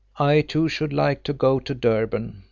[0.17, 2.39] "I, too, should like to go to Durban.